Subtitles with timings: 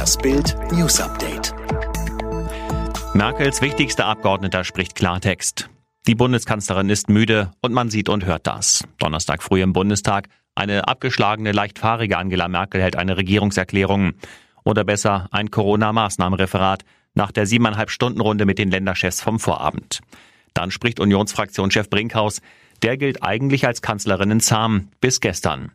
[0.00, 1.54] Das Bild News Update.
[3.12, 5.68] Merkels wichtigster Abgeordneter spricht Klartext.
[6.06, 8.82] Die Bundeskanzlerin ist müde und man sieht und hört das.
[8.98, 10.28] Donnerstag früh im Bundestag.
[10.54, 14.14] Eine abgeschlagene, leicht fahrige Angela Merkel hält eine Regierungserklärung.
[14.64, 16.82] Oder besser ein Corona-Maßnahmenreferat
[17.12, 20.00] nach der siebeneinhalb Stunden Runde mit den Länderchefs vom Vorabend.
[20.54, 22.40] Dann spricht Unionsfraktionschef Brinkhaus.
[22.82, 25.72] Der gilt eigentlich als Kanzlerinnen zahm bis gestern.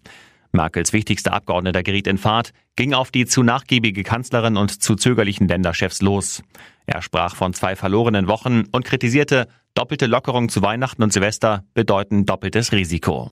[0.55, 5.47] Merkels wichtigster Abgeordneter geriet in Fahrt, ging auf die zu nachgiebige Kanzlerin und zu zögerlichen
[5.47, 6.43] Länderchefs los.
[6.85, 12.25] Er sprach von zwei verlorenen Wochen und kritisierte, doppelte Lockerung zu Weihnachten und Silvester bedeuten
[12.25, 13.29] doppeltes Risiko.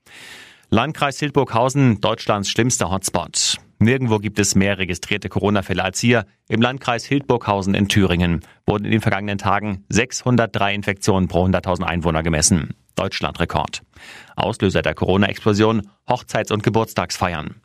[0.69, 3.57] Landkreis Hildburghausen, Deutschlands schlimmster Hotspot.
[3.79, 6.25] Nirgendwo gibt es mehr registrierte Corona-Fälle als hier.
[6.47, 12.23] Im Landkreis Hildburghausen in Thüringen wurden in den vergangenen Tagen 603 Infektionen pro 100.000 Einwohner
[12.23, 12.73] gemessen.
[12.95, 13.81] Deutschlandrekord.
[14.35, 17.61] Auslöser der Corona-Explosion Hochzeits- und Geburtstagsfeiern.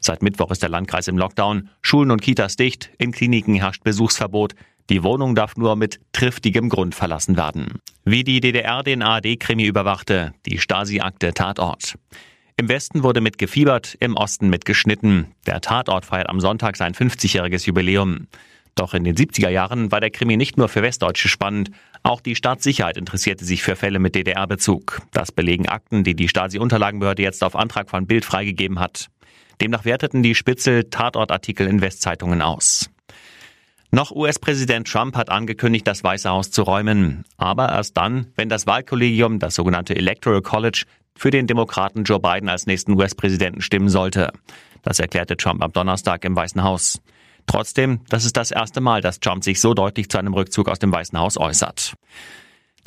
[0.00, 4.54] Seit Mittwoch ist der Landkreis im Lockdown, Schulen und Kitas dicht, in Kliniken herrscht Besuchsverbot,
[4.88, 7.80] die Wohnung darf nur mit triftigem Grund verlassen werden.
[8.04, 11.94] Wie die DDR den ARD-Krimi überwachte, die Stasi-Akte Tatort.
[12.56, 15.28] Im Westen wurde mitgefiebert, im Osten mitgeschnitten.
[15.46, 18.26] Der Tatort feiert am Sonntag sein 50-jähriges Jubiläum.
[18.74, 21.70] Doch in den 70er Jahren war der Krimi nicht nur für Westdeutsche spannend,
[22.02, 25.02] auch die Staatssicherheit interessierte sich für Fälle mit DDR-Bezug.
[25.12, 29.08] Das belegen Akten, die die Stasi-Unterlagenbehörde jetzt auf Antrag von Bild freigegeben hat.
[29.60, 32.90] Demnach werteten die Spitzel Tatortartikel in Westzeitungen aus.
[33.92, 37.24] Noch US-Präsident Trump hat angekündigt, das Weiße Haus zu räumen.
[37.36, 40.84] Aber erst dann, wenn das Wahlkollegium, das sogenannte Electoral College,
[41.16, 44.32] für den Demokraten Joe Biden als nächsten US-Präsidenten stimmen sollte.
[44.82, 47.02] Das erklärte Trump am Donnerstag im Weißen Haus.
[47.50, 50.78] Trotzdem, das ist das erste Mal, dass Trump sich so deutlich zu einem Rückzug aus
[50.78, 51.94] dem Weißen Haus äußert.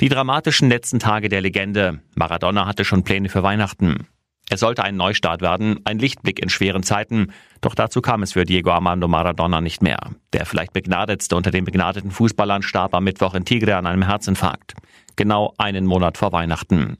[0.00, 2.00] Die dramatischen letzten Tage der Legende.
[2.14, 4.06] Maradona hatte schon Pläne für Weihnachten.
[4.48, 8.44] Es sollte ein Neustart werden, ein Lichtblick in schweren Zeiten, doch dazu kam es für
[8.44, 9.98] Diego Armando Maradona nicht mehr.
[10.32, 14.72] Der vielleicht begnadetste unter den begnadeten Fußballern starb am Mittwoch in Tigre an einem Herzinfarkt.
[15.16, 16.96] Genau einen Monat vor Weihnachten.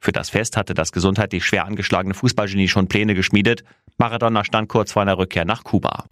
[0.00, 3.64] Für das Fest hatte das gesundheitlich schwer angeschlagene Fußballgenie schon Pläne geschmiedet.
[3.96, 6.04] Maradona stand kurz vor einer Rückkehr nach Kuba.